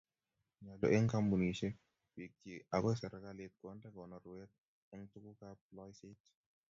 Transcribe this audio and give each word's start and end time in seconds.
Nyolu 0.63 0.87
eng 0.95 1.05
kampunisyek, 1.13 1.75
biik 2.13 2.31
chichsk 2.41 2.67
ako 2.75 2.87
serikalit 2.99 3.53
konde 3.61 3.87
konorweet 3.95 4.51
eng 4.93 5.01
tuguukab 5.11 5.57
loiseet 5.75 6.19